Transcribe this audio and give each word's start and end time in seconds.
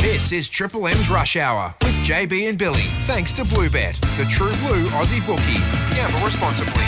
This 0.00 0.32
is 0.32 0.48
Triple 0.48 0.86
M's 0.86 1.10
Rush 1.10 1.36
Hour 1.36 1.74
with 1.82 1.94
JB 1.96 2.48
and 2.48 2.56
Billy. 2.58 2.80
Thanks 3.06 3.32
to 3.34 3.42
Bluebet, 3.42 4.00
the 4.16 4.24
true 4.30 4.48
blue 4.66 4.88
Aussie 4.90 5.24
bookie. 5.26 5.60
Gamble 5.94 6.24
responsibly. 6.24 6.82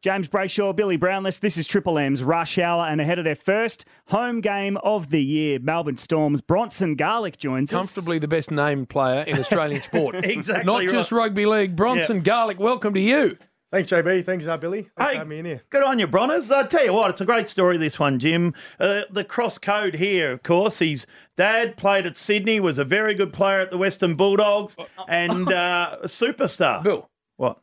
James 0.00 0.28
Brayshaw, 0.28 0.74
Billy 0.74 0.96
Brownless. 0.96 1.38
This 1.40 1.58
is 1.58 1.66
Triple 1.66 1.98
M's 1.98 2.22
Rush 2.22 2.56
Hour, 2.56 2.86
and 2.86 3.00
ahead 3.00 3.18
of 3.18 3.24
their 3.24 3.34
first 3.34 3.84
home 4.06 4.40
game 4.40 4.78
of 4.78 5.10
the 5.10 5.22
year, 5.22 5.58
Melbourne 5.58 5.98
Storms. 5.98 6.40
Bronson 6.40 6.94
Garlick 6.94 7.36
joins 7.36 7.74
us. 7.74 7.78
Comfortably 7.78 8.18
the 8.18 8.28
best 8.28 8.50
named 8.50 8.88
player 8.88 9.22
in 9.22 9.38
Australian 9.38 9.80
sport. 9.82 10.14
Exactly 10.24 10.64
Not 10.64 10.78
right. 10.78 10.88
just 10.88 11.12
rugby 11.12 11.46
league. 11.46 11.76
Bronson 11.76 12.20
Garlick, 12.20 12.58
welcome 12.58 12.94
to 12.94 13.00
you. 13.00 13.36
Thanks, 13.70 13.90
JB. 13.90 14.24
Thanks, 14.24 14.46
uh, 14.46 14.56
Billy. 14.56 14.82
Thanks 14.82 14.92
Hey, 14.96 15.04
for 15.12 15.18
having 15.18 15.28
me 15.28 15.38
in 15.40 15.44
here. 15.44 15.62
Good 15.68 15.82
on 15.82 15.98
you, 15.98 16.06
Bronners. 16.08 16.50
I 16.50 16.66
tell 16.66 16.84
you 16.84 16.94
what, 16.94 17.10
it's 17.10 17.20
a 17.20 17.26
great 17.26 17.48
story, 17.48 17.76
this 17.76 17.98
one, 17.98 18.18
Jim. 18.18 18.54
Uh, 18.80 19.02
the 19.10 19.24
cross 19.24 19.58
code 19.58 19.94
here, 19.96 20.32
of 20.32 20.42
course. 20.42 20.78
His 20.78 21.04
dad 21.36 21.76
played 21.76 22.06
at 22.06 22.16
Sydney, 22.16 22.60
was 22.60 22.78
a 22.78 22.84
very 22.84 23.12
good 23.14 23.30
player 23.32 23.60
at 23.60 23.70
the 23.70 23.76
Western 23.76 24.14
Bulldogs, 24.14 24.74
and 25.06 25.52
uh, 25.52 25.98
a 26.02 26.06
superstar. 26.06 26.82
Bill, 26.82 27.10
What? 27.36 27.58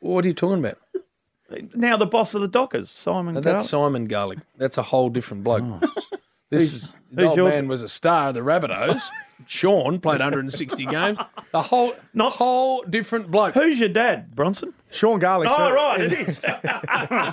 what 0.00 0.24
are 0.24 0.28
you 0.28 0.34
talking 0.34 0.58
about? 0.58 0.78
Now 1.74 1.96
the 1.96 2.06
boss 2.06 2.34
of 2.34 2.40
the 2.40 2.48
Dockers, 2.48 2.90
Simon 2.90 3.34
Now, 3.34 3.40
Garlick. 3.40 3.56
that's 3.58 3.70
Simon 3.70 4.06
Garlick. 4.06 4.38
That's 4.56 4.76
a 4.78 4.82
whole 4.82 5.08
different 5.08 5.44
bloke. 5.44 5.62
This 6.58 6.72
is, 6.74 6.92
the 7.12 7.22
who's 7.22 7.28
old 7.30 7.36
your- 7.36 7.48
man 7.48 7.68
was 7.68 7.82
a 7.82 7.88
star 7.88 8.28
of 8.28 8.34
the 8.34 8.40
Rabbitohs. 8.40 9.08
Sean 9.46 9.98
played 10.00 10.20
160 10.20 10.86
games. 10.86 11.18
The 11.52 11.60
whole, 11.62 11.94
Not- 12.14 12.34
whole 12.34 12.82
different 12.88 13.30
bloke. 13.30 13.54
Who's 13.54 13.78
your 13.78 13.88
dad, 13.88 14.34
Bronson? 14.34 14.72
Sean 14.90 15.18
Garlick. 15.18 15.48
Oh, 15.50 15.56
so- 15.56 15.74
right, 15.74 16.00
it 16.00 16.12
is. 16.28 16.40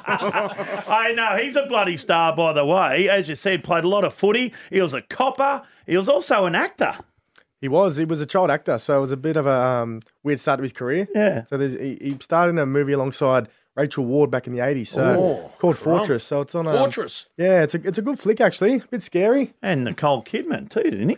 I 0.02 1.14
know, 1.16 1.38
he's 1.42 1.56
a 1.56 1.66
bloody 1.68 1.98
star, 1.98 2.36
by 2.36 2.54
the 2.54 2.66
way. 2.66 3.10
As 3.10 3.30
you 3.30 3.36
said, 3.36 3.64
played 3.64 3.84
a 3.84 3.88
lot 3.88 4.04
of 4.04 4.14
footy. 4.14 4.54
He 4.70 4.82
was 4.82 4.94
a 4.94 5.02
copper. 5.02 5.62
He 5.86 5.98
was 5.98 6.10
also 6.10 6.46
an 6.46 6.56
actor. 6.56 6.98
He 7.60 7.68
was. 7.68 7.98
He 7.98 8.06
was 8.06 8.20
a 8.22 8.26
child 8.26 8.50
actor, 8.50 8.78
so 8.80 8.98
it 8.98 9.02
was 9.02 9.12
a 9.12 9.18
bit 9.18 9.38
of 9.38 9.46
a 9.46 9.52
um, 9.52 10.02
weird 10.24 10.40
start 10.40 10.58
to 10.58 10.64
his 10.64 10.74
career. 10.74 11.08
Yeah. 11.14 11.46
So 11.46 11.60
he, 11.60 11.98
he 12.02 12.18
started 12.20 12.52
in 12.52 12.58
a 12.58 12.66
movie 12.66 12.94
alongside 12.94 13.50
Rachel 13.76 14.06
Ward 14.06 14.30
back 14.32 14.48
in 14.48 14.54
the 14.54 14.60
80s, 14.60 14.88
so 14.88 15.02
Oh, 15.02 15.52
called 15.60 15.76
right. 15.76 15.84
Fortress. 15.84 16.24
So 16.24 16.42
it's 16.42 16.56
on 16.56 16.68
a 16.68 16.72
Fortress. 16.72 17.26
Yeah, 17.38 17.64
it's 17.64 17.74
a 17.76 17.88
it's 17.88 17.98
a 17.98 18.02
good 18.02 18.20
flick 18.20 18.42
actually. 18.42 18.76
A 18.76 18.88
bit 18.90 19.04
scary. 19.04 19.54
And 19.62 19.84
Nicole 19.86 20.24
Kidman, 20.24 20.70
too, 20.70 20.84
didn't 20.84 21.10
he? 21.10 21.18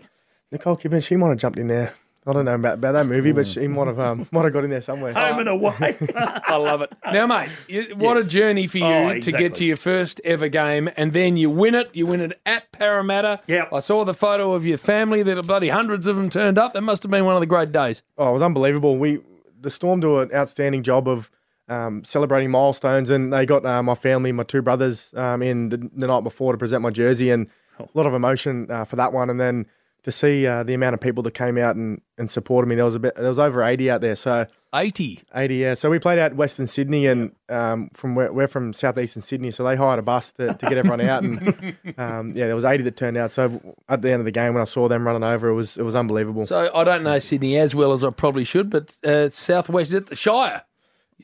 Nicole 0.51 0.77
Kidman, 0.77 1.03
she 1.03 1.15
might 1.15 1.29
have 1.29 1.37
jumped 1.39 1.57
in 1.57 1.67
there. 1.67 1.93
I 2.25 2.31
don't 2.31 2.45
know 2.45 2.53
about, 2.55 2.75
about 2.75 2.93
that 2.93 3.05
movie, 3.05 3.33
but 3.33 3.45
she 3.45 3.67
might 3.67 3.87
have 3.87 3.99
um, 3.99 4.29
might 4.31 4.43
have 4.45 4.53
got 4.53 4.63
in 4.63 4.69
there 4.69 4.81
somewhere. 4.81 5.11
Home 5.13 5.39
and 5.39 5.49
away. 5.49 5.97
I 6.15 6.55
love 6.55 6.81
it. 6.81 6.93
Now, 7.11 7.27
mate, 7.27 7.49
you, 7.67 7.95
what 7.97 8.15
a 8.15 8.23
journey 8.23 8.65
for 8.65 8.77
you 8.77 8.85
Oh, 8.85 9.19
to 9.19 9.31
get 9.33 9.55
to 9.55 9.65
your 9.65 9.75
first 9.75 10.21
ever 10.23 10.47
game, 10.47 10.89
and 10.95 11.11
then 11.11 11.35
you 11.35 11.49
win 11.49 11.75
it. 11.75 11.89
You 11.91 12.05
win 12.05 12.21
it 12.21 12.39
at 12.45 12.71
Parramatta. 12.71 13.41
Yep. 13.47 13.73
I 13.73 13.79
saw 13.79 14.05
the 14.05 14.13
photo 14.13 14.53
of 14.53 14.65
your 14.65 14.77
family. 14.77 15.21
There 15.21 15.35
were 15.35 15.41
bloody 15.41 15.67
hundreds 15.67 16.07
of 16.07 16.15
them 16.15 16.29
turned 16.29 16.57
up. 16.57 16.73
That 16.73 16.81
must 16.83 17.03
have 17.03 17.11
been 17.11 17.25
one 17.25 17.35
of 17.35 17.41
the 17.41 17.45
great 17.45 17.73
days. 17.73 18.03
Oh, 18.17 18.29
it 18.29 18.33
was 18.33 18.41
unbelievable. 18.41 18.97
We 18.97 19.19
the 19.59 19.69
Storm 19.69 19.99
do 19.99 20.19
an 20.19 20.29
outstanding 20.33 20.83
job 20.83 21.09
of 21.09 21.29
um, 21.73 22.03
celebrating 22.03 22.51
milestones, 22.51 23.09
and 23.09 23.33
they 23.33 23.45
got 23.45 23.65
uh, 23.65 23.81
my 23.81 23.95
family, 23.95 24.31
my 24.31 24.43
two 24.43 24.61
brothers, 24.61 25.13
um, 25.15 25.41
in 25.41 25.69
the, 25.69 25.77
the 25.95 26.07
night 26.07 26.23
before 26.23 26.51
to 26.51 26.57
present 26.57 26.81
my 26.81 26.91
jersey, 26.91 27.29
and 27.29 27.47
a 27.79 27.87
lot 27.93 28.05
of 28.05 28.13
emotion 28.13 28.69
uh, 28.69 28.85
for 28.85 28.95
that 28.95 29.13
one. 29.13 29.29
And 29.29 29.39
then 29.39 29.65
to 30.03 30.11
see 30.11 30.45
uh, 30.45 30.63
the 30.63 30.73
amount 30.73 30.93
of 30.93 30.99
people 30.99 31.23
that 31.23 31.33
came 31.33 31.57
out 31.57 31.75
and, 31.75 32.01
and 32.17 32.29
supported 32.29 32.67
me, 32.67 32.75
there 32.75 32.85
was 32.85 32.95
a 32.95 32.99
bit, 32.99 33.15
there 33.15 33.29
was 33.29 33.39
over 33.39 33.63
eighty 33.63 33.89
out 33.89 34.01
there. 34.01 34.15
So 34.15 34.45
80. 34.75 35.21
eighty, 35.35 35.55
yeah. 35.55 35.73
So 35.75 35.89
we 35.89 35.99
played 35.99 36.19
out 36.19 36.35
Western 36.35 36.67
Sydney, 36.67 37.07
and 37.07 37.31
um, 37.49 37.89
from 37.93 38.15
where, 38.15 38.31
we're 38.31 38.47
from 38.47 38.73
southeastern 38.73 39.21
Sydney, 39.21 39.51
so 39.51 39.63
they 39.63 39.75
hired 39.75 39.99
a 39.99 40.01
bus 40.01 40.31
to, 40.33 40.53
to 40.53 40.65
get 40.67 40.77
everyone 40.77 41.01
out, 41.01 41.23
and 41.23 41.75
um, 41.97 42.33
yeah, 42.35 42.47
there 42.47 42.55
was 42.55 42.65
eighty 42.65 42.83
that 42.83 42.97
turned 42.97 43.17
out. 43.17 43.31
So 43.31 43.75
at 43.87 44.01
the 44.01 44.11
end 44.11 44.19
of 44.19 44.25
the 44.25 44.31
game, 44.31 44.53
when 44.53 44.61
I 44.61 44.65
saw 44.65 44.87
them 44.87 45.05
running 45.05 45.23
over, 45.23 45.47
it 45.49 45.55
was 45.55 45.77
it 45.77 45.83
was 45.83 45.95
unbelievable. 45.95 46.45
So 46.45 46.69
I 46.73 46.83
don't 46.83 47.03
know 47.03 47.17
Sydney 47.19 47.57
as 47.57 47.73
well 47.73 47.93
as 47.93 48.03
I 48.03 48.09
probably 48.09 48.43
should, 48.43 48.69
but 48.69 48.95
uh, 49.05 49.29
southwest 49.29 49.89
is 49.89 49.93
it 49.95 50.05
the 50.07 50.15
Shire? 50.15 50.63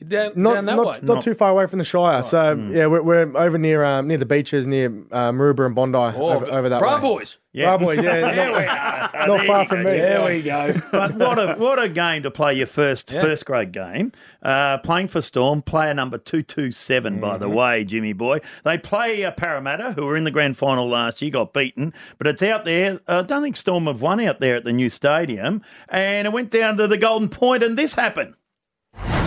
You're 0.00 0.08
down, 0.08 0.32
not 0.34 0.54
down 0.54 0.64
that 0.66 0.76
not, 0.76 0.86
way. 0.86 0.98
not 1.02 1.22
too 1.22 1.34
far 1.34 1.50
away 1.50 1.66
from 1.66 1.78
the 1.78 1.84
Shire. 1.84 2.22
So 2.22 2.54
yeah, 2.72 2.86
we're, 2.86 3.02
we're 3.02 3.36
over 3.36 3.58
near 3.58 3.84
um, 3.84 4.08
near 4.08 4.18
the 4.18 4.26
beaches, 4.26 4.66
near 4.66 4.86
uh, 5.12 5.30
Maroubra 5.30 5.66
and 5.66 5.74
Bondi, 5.74 5.98
Oh, 5.98 6.30
over, 6.30 6.46
over 6.46 6.68
that 6.70 6.80
Bra 6.80 6.96
way. 6.96 7.00
boys. 7.02 7.36
Bra 7.52 7.76
boys, 7.78 8.00
yeah, 8.00 8.12
There 8.32 8.52
we 8.52 8.58
not, 8.64 9.14
are. 9.14 9.26
not 9.26 9.38
There 9.38 9.46
far 9.46 9.66
from 9.66 9.82
go. 9.82 9.90
me. 9.90 9.98
There 9.98 10.24
we 10.24 10.42
go. 10.42 10.80
But 10.92 11.14
what 11.16 11.38
a 11.38 11.54
what 11.56 11.82
a 11.82 11.88
game 11.88 12.22
to 12.22 12.30
play 12.30 12.54
your 12.54 12.66
first 12.66 13.10
first 13.10 13.44
grade 13.44 13.72
game. 13.72 14.12
Uh, 14.42 14.78
playing 14.78 15.08
for 15.08 15.20
Storm, 15.20 15.60
player 15.60 15.92
number 15.92 16.16
two 16.16 16.42
two 16.42 16.70
seven. 16.72 17.20
By 17.20 17.36
the 17.36 17.48
way, 17.48 17.84
Jimmy 17.84 18.12
boy, 18.14 18.38
they 18.64 18.78
play 18.78 19.24
uh, 19.24 19.32
Parramatta, 19.32 19.92
who 19.92 20.06
were 20.06 20.16
in 20.16 20.24
the 20.24 20.30
grand 20.30 20.56
final 20.56 20.88
last 20.88 21.20
year, 21.20 21.30
got 21.32 21.52
beaten, 21.52 21.92
but 22.18 22.26
it's 22.26 22.42
out 22.42 22.64
there. 22.64 23.00
Uh, 23.06 23.18
I 23.18 23.22
don't 23.22 23.42
think 23.42 23.56
Storm 23.56 23.86
have 23.86 24.00
won 24.00 24.20
out 24.20 24.40
there 24.40 24.54
at 24.56 24.64
the 24.64 24.72
new 24.72 24.88
stadium, 24.88 25.62
and 25.88 26.26
it 26.26 26.32
went 26.32 26.50
down 26.50 26.76
to 26.78 26.86
the 26.86 26.96
Golden 26.96 27.28
Point, 27.28 27.62
and 27.62 27.76
this 27.76 27.94
happened. 27.94 28.34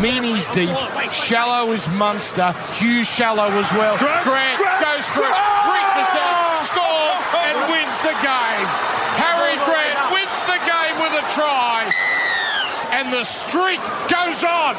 Meaney's 0.02 0.48
deep. 0.48 0.74
Shallow 1.12 1.72
is 1.72 1.90
Munster. 1.96 2.54
Hughes 2.78 3.08
shallow 3.08 3.50
as 3.60 3.72
well. 3.74 3.98
Grant, 3.98 4.58
goes 4.82 5.06
for 5.10 5.22
it. 5.22 5.34
Reaches 5.70 6.12
out, 6.18 6.34
ah! 6.42 6.64
scores, 6.66 7.22
and 7.44 7.58
wins 7.70 7.98
the 8.02 8.16
game. 8.24 8.68
Harry 9.20 9.56
oh 9.58 9.66
Grant 9.68 10.00
wins 10.16 10.42
the 10.50 10.60
game 10.66 10.96
with 11.02 11.14
a 11.22 11.26
try. 11.34 11.90
And 12.92 13.14
the 13.14 13.24
streak 13.24 13.82
goes 14.10 14.44
on. 14.44 14.76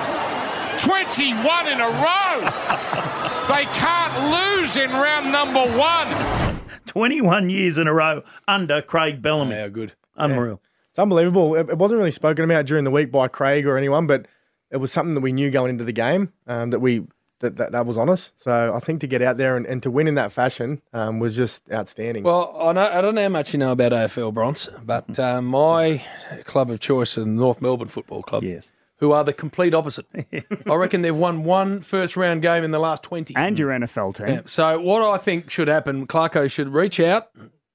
21 0.80 1.68
in 1.68 1.80
a 1.80 1.88
row. 1.88 3.00
They 3.48 3.66
can't 3.66 4.56
lose 4.56 4.74
in 4.74 4.90
round 4.90 5.30
number 5.30 5.60
one. 5.78 6.60
Twenty 6.86 7.20
one 7.20 7.50
years 7.50 7.76
in 7.76 7.86
a 7.86 7.92
row 7.92 8.22
under 8.48 8.80
Craig 8.80 9.20
Bellamy. 9.20 9.54
How 9.56 9.68
good. 9.68 9.92
Unreal. 10.16 10.62
It's 10.90 10.98
unbelievable. 10.98 11.54
It, 11.54 11.68
it 11.68 11.76
wasn't 11.76 11.98
really 11.98 12.10
spoken 12.10 12.44
about 12.46 12.64
during 12.64 12.84
the 12.84 12.90
week 12.90 13.12
by 13.12 13.28
Craig 13.28 13.66
or 13.66 13.76
anyone, 13.76 14.06
but 14.06 14.26
it 14.74 14.78
was 14.78 14.90
something 14.90 15.14
that 15.14 15.20
we 15.20 15.32
knew 15.32 15.50
going 15.50 15.70
into 15.70 15.84
the 15.84 15.92
game 15.92 16.32
um, 16.48 16.70
that 16.70 16.80
we 16.80 17.04
that, 17.38 17.56
that 17.56 17.72
that 17.72 17.86
was 17.86 17.96
on 17.96 18.10
us. 18.10 18.32
So 18.38 18.72
I 18.74 18.80
think 18.80 19.00
to 19.02 19.06
get 19.06 19.22
out 19.22 19.36
there 19.36 19.56
and, 19.56 19.64
and 19.66 19.82
to 19.84 19.90
win 19.90 20.08
in 20.08 20.16
that 20.16 20.32
fashion 20.32 20.82
um, 20.92 21.20
was 21.20 21.36
just 21.36 21.62
outstanding. 21.72 22.24
Well, 22.24 22.54
I, 22.58 22.72
know, 22.72 22.86
I 22.86 23.00
don't 23.00 23.14
know 23.14 23.22
how 23.22 23.28
much 23.28 23.52
you 23.52 23.58
know 23.58 23.70
about 23.70 23.92
AFL, 23.92 24.34
Bronze, 24.34 24.68
but 24.82 25.18
uh, 25.18 25.40
my 25.40 26.04
club 26.44 26.70
of 26.70 26.80
choice 26.80 27.16
is 27.16 27.24
North 27.24 27.62
Melbourne 27.62 27.88
Football 27.88 28.22
Club. 28.22 28.42
Yes. 28.42 28.68
Who 28.98 29.12
are 29.12 29.22
the 29.22 29.32
complete 29.32 29.74
opposite. 29.74 30.06
I 30.66 30.74
reckon 30.74 31.02
they've 31.02 31.14
won 31.14 31.44
one 31.44 31.80
first 31.80 32.16
round 32.16 32.42
game 32.42 32.64
in 32.64 32.70
the 32.70 32.78
last 32.78 33.02
20. 33.04 33.36
And 33.36 33.58
your 33.58 33.70
NFL 33.70 34.16
team. 34.16 34.28
Yeah. 34.28 34.40
So, 34.46 34.80
what 34.80 35.02
I 35.02 35.18
think 35.18 35.50
should 35.50 35.68
happen, 35.68 36.06
Clarko 36.06 36.50
should 36.50 36.68
reach 36.68 36.98
out 37.00 37.28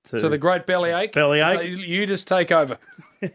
to 0.07 0.27
the 0.27 0.37
great 0.37 0.65
bellyache. 0.65 1.13
Bellyache. 1.13 1.59
Say, 1.59 1.69
you 1.69 2.05
just 2.05 2.27
take 2.27 2.51
over. 2.51 2.77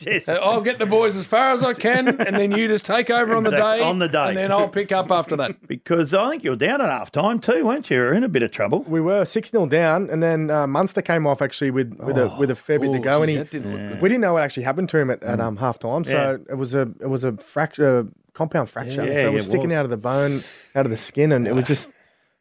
Yes. 0.00 0.28
Uh, 0.28 0.34
I'll 0.34 0.60
get 0.60 0.78
the 0.78 0.86
boys 0.86 1.16
as 1.16 1.26
far 1.26 1.52
as 1.52 1.62
I 1.64 1.72
can, 1.86 2.08
and 2.20 2.36
then 2.36 2.52
you 2.52 2.68
just 2.68 2.84
take 2.86 3.10
over 3.10 3.34
on 3.34 3.42
the 3.42 3.50
day. 3.50 3.80
on 3.80 3.98
the 3.98 4.08
day. 4.08 4.28
And 4.28 4.36
then 4.36 4.52
I'll 4.52 4.68
pick 4.68 4.92
up 4.92 5.10
after 5.10 5.36
that. 5.36 5.56
Because 5.68 6.14
I 6.14 6.30
think 6.30 6.44
you 6.44 6.50
were 6.50 6.56
down 6.56 6.80
at 6.80 6.88
half 6.88 7.10
time 7.10 7.38
too, 7.40 7.64
weren't 7.66 7.90
you? 7.90 7.96
You 7.96 8.02
were 8.02 8.14
in 8.14 8.24
a 8.24 8.28
bit 8.28 8.42
of 8.42 8.50
trouble. 8.50 8.84
we 8.86 9.00
were 9.00 9.24
six 9.24 9.50
0 9.50 9.66
down, 9.66 10.08
and 10.10 10.22
then 10.22 10.50
uh, 10.50 10.66
Munster 10.66 11.02
came 11.02 11.26
off 11.26 11.42
actually 11.42 11.70
with 11.70 11.94
with 11.98 12.16
a 12.16 12.34
with 12.38 12.50
a 12.50 12.56
fair 12.56 12.78
bit 12.78 12.90
Oh, 12.90 12.92
to 12.94 12.98
go, 13.00 13.22
and 13.22 13.30
he 13.30 13.36
that 13.36 13.50
didn't 13.50 13.72
look 13.72 13.92
good. 13.94 14.02
we 14.02 14.08
didn't 14.08 14.22
know 14.22 14.32
what 14.34 14.42
actually 14.42 14.62
happened 14.64 14.88
to 14.90 14.98
him 14.98 15.10
at, 15.10 15.22
at 15.22 15.40
um, 15.40 15.56
half 15.56 15.78
time. 15.78 16.04
So 16.04 16.12
Yeah. 16.12 16.52
it 16.52 16.56
was 16.56 16.74
a 16.74 16.82
it 17.00 17.08
was 17.08 17.24
a 17.24 17.32
fracture, 17.38 18.06
compound 18.34 18.70
fracture. 18.70 19.04
Yeah, 19.04 19.22
so 19.24 19.28
it 19.28 19.32
was 19.32 19.46
it 19.46 19.50
sticking 19.50 19.68
was. 19.70 19.76
out 19.78 19.84
of 19.84 19.90
the 19.90 19.96
bone, 19.96 20.42
out 20.74 20.84
of 20.86 20.90
the 20.90 20.96
skin, 20.96 21.32
and 21.32 21.46
it 21.48 21.54
was 21.54 21.64
just 21.66 21.90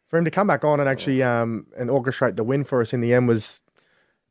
for 0.09 0.18
him 0.19 0.25
to 0.25 0.31
come 0.31 0.47
back 0.47 0.64
on 0.64 0.79
and 0.79 0.88
actually 0.88 1.22
um, 1.24 1.66
and 1.78 1.90
orchestrate 1.90 2.35
the 2.38 2.44
win 2.44 2.64
for 2.64 2.81
us 2.81 2.94
in 2.94 3.02
the 3.02 3.14
end 3.14 3.28
was. 3.28 3.62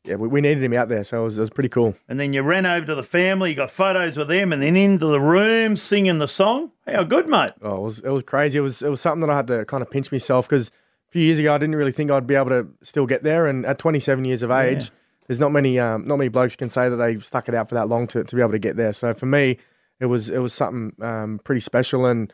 Yeah, 0.07 0.17
we, 0.17 0.29
we 0.29 0.41
needed 0.41 0.63
him 0.63 0.73
out 0.73 0.89
there, 0.89 1.05
so 1.05 1.23
it 1.23 1.25
was, 1.25 1.39
it 1.39 1.41
was 1.41 1.51
pretty 1.51 1.69
cool. 1.69 1.97
And 2.09 2.21
then 2.21 2.33
you 2.33 2.43
ran 2.43 2.65
over 2.65 2.87
to 2.87 2.95
the 2.95 3.03
family, 3.03 3.51
you 3.51 3.57
got 3.57 3.71
photos 3.71 4.17
with 4.17 4.29
them, 4.29 4.53
and 4.53 4.63
then 4.63 4.77
into 4.77 5.07
the 5.07 5.21
room 5.21 5.77
singing 5.77 6.19
the 6.19 6.29
song. 6.29 6.71
How 6.87 7.03
good, 7.03 7.29
mate? 7.29 7.53
Oh, 7.63 7.77
it 7.77 7.83
was 7.83 7.99
it 7.99 8.11
was 8.11 8.23
crazy. 8.23 8.59
It 8.59 8.63
was 8.63 8.83
it 8.83 8.89
was 8.89 9.01
something 9.01 9.21
that 9.27 9.31
I 9.31 9.37
had 9.37 9.47
to 9.49 9.65
kind 9.65 9.83
of 9.83 9.91
pinch 9.91 10.13
myself 10.13 10.49
because 10.49 10.69
a 10.69 11.11
few 11.11 11.23
years 11.23 11.39
ago 11.39 11.55
I 11.55 11.59
didn't 11.59 11.75
really 11.75 11.93
think 11.93 12.11
I'd 12.11 12.27
be 12.27 12.37
able 12.37 12.51
to 12.51 12.69
still 12.83 13.07
get 13.07 13.23
there. 13.23 13.47
And 13.47 13.67
at 13.67 13.79
27 13.79 14.25
years 14.25 14.43
of 14.43 14.51
age, 14.51 14.91
there's 15.27 15.41
not 15.41 15.51
many 15.51 15.79
um, 15.79 16.07
not 16.07 16.17
many 16.17 16.29
blokes 16.29 16.57
can 16.57 16.71
say 16.71 16.89
that 16.89 16.97
they 16.97 17.19
stuck 17.19 17.49
it 17.49 17.55
out 17.55 17.69
for 17.69 17.75
that 17.75 17.89
long 17.89 18.07
to, 18.09 18.23
to 18.23 18.37
be 18.37 18.41
able 18.41 18.53
to 18.53 18.59
get 18.59 18.77
there. 18.77 18.93
So 18.93 19.13
for 19.15 19.27
me, 19.27 19.59
it 19.99 20.07
was 20.07 20.31
it 20.31 20.39
was 20.39 20.53
something 20.53 20.93
um, 21.05 21.41
pretty 21.43 21.61
special 21.61 22.07
and 22.07 22.33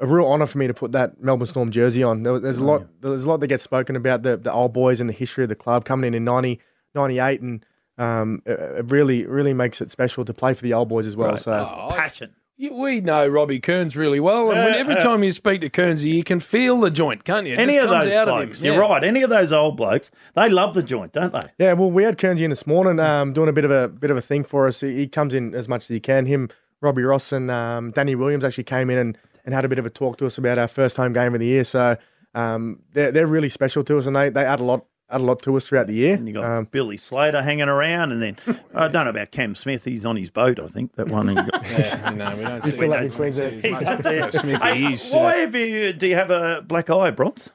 a 0.00 0.06
real 0.06 0.26
honour 0.26 0.46
for 0.46 0.58
me 0.58 0.66
to 0.66 0.74
put 0.74 0.92
that 0.92 1.22
Melbourne 1.22 1.46
Storm 1.46 1.70
jersey 1.70 2.02
on. 2.02 2.24
There, 2.24 2.38
there's 2.38 2.58
a 2.58 2.64
lot 2.64 2.86
there's 3.00 3.24
a 3.24 3.28
lot 3.28 3.40
that 3.40 3.46
gets 3.46 3.62
spoken 3.62 3.96
about 3.96 4.22
the 4.22 4.36
the 4.36 4.52
old 4.52 4.72
boys 4.72 5.00
and 5.00 5.08
the 5.08 5.14
history 5.14 5.44
of 5.44 5.48
the 5.48 5.54
club 5.54 5.84
coming 5.84 6.08
in 6.08 6.14
in 6.14 6.24
90, 6.24 6.60
98 6.94 7.40
and. 7.40 7.66
Um, 7.96 8.42
it, 8.44 8.58
it 8.58 8.90
really, 8.90 9.24
really 9.24 9.54
makes 9.54 9.80
it 9.80 9.92
special 9.92 10.24
to 10.24 10.34
play 10.34 10.52
for 10.54 10.62
the 10.62 10.72
old 10.72 10.88
boys 10.88 11.06
as 11.06 11.14
well. 11.14 11.36
So 11.36 11.52
Passion. 11.90 12.34
You- 12.56 12.74
We 12.74 13.00
know 13.00 13.24
Robbie 13.24 13.60
Kearns 13.60 13.96
really 13.96 14.18
well, 14.18 14.50
and 14.50 14.58
when, 14.64 14.74
Uh, 14.74 14.76
every 14.78 14.96
uh. 14.96 15.00
time 15.00 15.22
you 15.22 15.30
speak 15.30 15.60
to 15.60 15.70
Kearnsy, 15.70 16.12
you 16.12 16.24
can 16.24 16.40
feel 16.40 16.80
the 16.80 16.90
joint, 16.90 17.22
can't 17.22 17.46
you? 17.46 17.52
It 17.54 17.60
Any 17.60 17.74
just 17.74 17.84
of 17.84 17.90
comes 17.92 18.04
those 18.06 18.14
out 18.14 18.26
blokes. 18.26 18.58
of 18.58 18.64
him. 18.64 18.64
You're 18.64 18.82
Yeah. 18.82 18.90
right. 18.90 19.04
Any 19.04 19.22
of 19.22 19.30
those 19.30 19.52
old 19.52 19.76
blokes, 19.76 20.10
they 20.34 20.48
love 20.48 20.74
the 20.74 20.82
joint, 20.82 21.12
don't 21.12 21.32
they? 21.32 21.44
Yeah, 21.56 21.74
well, 21.74 21.88
we 21.88 22.02
had 22.02 22.18
Kearnsy 22.18 22.40
in 22.40 22.50
this 22.50 22.66
morning, 22.66 22.98
um, 22.98 23.32
doing 23.32 23.48
a 23.48 23.52
bit 23.52 23.64
of 23.64 23.70
a 23.70 23.86
bit 23.86 24.10
of 24.10 24.16
a 24.16 24.20
thing 24.20 24.42
for 24.42 24.66
us. 24.66 24.80
He, 24.80 24.92
he 24.96 25.06
comes 25.06 25.32
in 25.32 25.54
as 25.54 25.68
much 25.68 25.82
as 25.82 25.88
he 25.88 26.00
can. 26.00 26.26
Him, 26.26 26.48
Robbie 26.80 27.04
Ross, 27.04 27.30
and 27.30 27.48
um, 27.48 27.92
Danny 27.92 28.16
Williams 28.16 28.42
actually 28.44 28.64
came 28.64 28.90
in 28.90 28.98
and, 28.98 29.18
and 29.44 29.54
had 29.54 29.64
a 29.64 29.68
bit 29.68 29.78
of 29.78 29.86
a 29.86 29.90
talk 29.90 30.16
to 30.16 30.26
us 30.26 30.36
about 30.36 30.58
our 30.58 30.66
first 30.66 30.96
home 30.96 31.12
game 31.12 31.32
of 31.32 31.38
the 31.38 31.46
year. 31.46 31.62
So 31.62 31.96
um, 32.34 32.80
they're 32.92 33.12
they're 33.12 33.28
really 33.28 33.48
special 33.50 33.84
to 33.84 33.98
us, 33.98 34.06
and 34.06 34.16
they, 34.16 34.30
they 34.30 34.44
add 34.44 34.58
a 34.58 34.64
lot 34.64 34.84
add 35.14 35.20
a 35.20 35.24
lot 35.24 35.40
to 35.42 35.56
us 35.56 35.68
throughout 35.68 35.86
the 35.86 35.94
year. 35.94 36.14
And 36.14 36.26
you 36.28 36.34
got 36.34 36.44
Um, 36.44 36.68
Billy 36.70 36.96
Slater 36.96 37.42
hanging 37.42 37.68
around, 37.68 38.12
and 38.12 38.20
then 38.20 38.36
I 38.74 38.88
don't 38.88 39.04
know 39.04 39.10
about 39.10 39.30
Cam 39.30 39.54
Smith. 39.54 39.84
He's 39.84 40.04
on 40.04 40.16
his 40.16 40.30
boat, 40.30 40.58
I 40.60 40.66
think. 40.68 40.94
That 40.96 41.08
one. 41.08 41.28
he 41.28 41.34
got- 41.34 41.62
Yeah, 41.64 42.10
no, 42.10 42.36
we 42.36 42.42
don't 42.44 42.62
see 42.62 42.70
still 42.72 42.88
we 42.88 42.94
don't 42.94 43.10
see 43.10 43.60
He's 43.68 43.82
up 43.86 44.02
there. 44.02 44.28
of 44.28 44.34
Hey, 44.62 44.80
He's, 44.80 45.10
why 45.12 45.34
uh, 45.34 45.38
have 45.40 45.54
you? 45.54 45.92
Do 45.92 46.06
you 46.06 46.14
have 46.16 46.30
a 46.30 46.62
black 46.62 46.90
eye, 46.90 47.10
Bronx? 47.10 47.50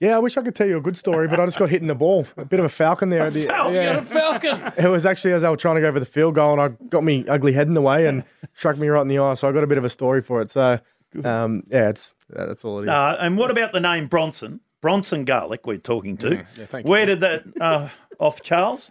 yeah, 0.00 0.16
I 0.16 0.18
wish 0.18 0.36
I 0.36 0.42
could 0.42 0.56
tell 0.56 0.66
you 0.66 0.76
a 0.76 0.80
good 0.80 0.96
story, 0.96 1.28
but 1.28 1.38
I 1.38 1.46
just 1.46 1.58
got 1.58 1.70
hit 1.70 1.80
in 1.80 1.86
the 1.86 1.94
ball. 1.94 2.26
A 2.36 2.44
bit 2.44 2.58
of 2.58 2.66
a 2.66 2.68
falcon 2.68 3.08
there. 3.08 3.22
at 3.22 3.32
the, 3.34 3.48
Oh, 3.56 3.70
you 3.70 3.78
a 3.80 4.02
falcon. 4.02 4.72
It 4.76 4.88
was 4.88 5.06
actually 5.06 5.32
as 5.32 5.44
I 5.44 5.48
was 5.50 5.60
trying 5.60 5.76
to 5.76 5.80
go 5.80 5.86
over 5.88 6.00
the 6.00 6.06
field 6.06 6.34
goal, 6.34 6.52
and 6.52 6.60
I 6.60 6.68
got 6.88 7.04
me 7.04 7.24
ugly 7.28 7.52
head 7.52 7.68
in 7.68 7.74
the 7.74 7.80
way 7.82 8.06
and 8.06 8.24
struck 8.54 8.76
me 8.78 8.88
right 8.88 9.02
in 9.02 9.08
the 9.08 9.18
eye. 9.20 9.34
So 9.34 9.48
I 9.48 9.52
got 9.52 9.62
a 9.62 9.66
bit 9.68 9.78
of 9.78 9.84
a 9.84 9.90
story 9.90 10.20
for 10.20 10.40
it. 10.42 10.50
So 10.50 10.80
um, 11.24 11.62
yeah, 11.70 11.88
it's 11.90 12.14
that's 12.28 12.64
all 12.64 12.80
it 12.80 12.84
is. 12.84 12.88
Uh, 12.88 13.16
and 13.20 13.36
what 13.38 13.50
about 13.52 13.72
the 13.72 13.80
name 13.80 14.08
Bronson? 14.08 14.60
Bronson 14.82 15.24
Garlick, 15.24 15.66
we're 15.66 15.78
talking 15.78 16.18
to. 16.18 16.44
yeah, 16.58 16.66
thank 16.66 16.84
you. 16.84 16.90
Where 16.90 17.06
did 17.06 17.20
that 17.20 17.44
uh, 17.58 17.88
off, 18.18 18.42
Charles? 18.42 18.90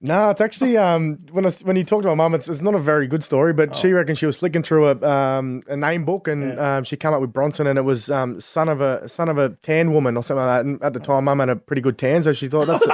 No, 0.00 0.30
it's 0.30 0.40
actually 0.40 0.76
um, 0.76 1.18
when 1.32 1.44
I, 1.44 1.50
when 1.64 1.74
you 1.74 1.82
talk 1.82 2.02
to 2.02 2.08
my 2.08 2.14
mum, 2.14 2.32
it's, 2.34 2.48
it's 2.48 2.60
not 2.60 2.76
a 2.76 2.78
very 2.78 3.08
good 3.08 3.24
story, 3.24 3.52
but 3.52 3.74
she 3.74 3.92
reckons 3.92 4.18
she 4.18 4.26
was 4.26 4.36
flicking 4.36 4.62
through 4.62 4.86
a 4.86 5.08
um, 5.08 5.62
a 5.66 5.76
name 5.76 6.04
book 6.04 6.28
and 6.28 6.58
um, 6.58 6.84
she 6.84 6.96
came 6.96 7.12
up 7.12 7.20
with 7.20 7.32
Bronson, 7.32 7.66
and 7.66 7.76
it 7.78 7.82
was 7.82 8.08
um, 8.08 8.40
son 8.40 8.68
of 8.68 8.80
a 8.80 9.08
son 9.08 9.28
of 9.28 9.38
a 9.38 9.50
tan 9.62 9.92
woman 9.92 10.16
or 10.16 10.22
something 10.22 10.44
like 10.46 10.58
that. 10.60 10.64
And 10.64 10.82
at 10.84 10.92
the 10.92 11.00
time, 11.00 11.24
mum 11.24 11.40
had 11.40 11.48
a 11.48 11.56
pretty 11.56 11.82
good 11.82 11.98
tan, 11.98 12.22
so 12.22 12.32
she 12.32 12.46
thought 12.48 12.68
that's 12.68 12.86
a, 12.86 12.90